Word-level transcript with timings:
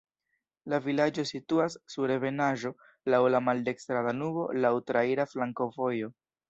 La 0.71 0.79
vilaĝo 0.85 1.25
situas 1.31 1.75
sur 1.97 2.15
ebenaĵo, 2.15 2.73
laŭ 3.15 3.23
la 3.37 3.45
maldekstra 3.51 4.05
Danubo, 4.11 4.51
laŭ 4.67 4.77
traira 4.91 5.33
flankovojo. 5.35 6.17